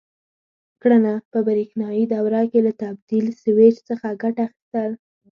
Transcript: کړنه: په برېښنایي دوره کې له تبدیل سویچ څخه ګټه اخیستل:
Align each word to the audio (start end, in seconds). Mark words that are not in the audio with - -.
کړنه: 0.81 1.13
په 1.31 1.39
برېښنایي 1.47 2.03
دوره 2.13 2.41
کې 2.51 2.59
له 2.65 2.71
تبدیل 2.83 3.25
سویچ 3.41 3.75
څخه 3.89 4.07
ګټه 4.21 4.41
اخیستل: 4.47 4.91